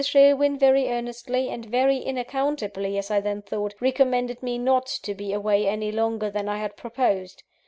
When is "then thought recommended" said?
3.19-4.41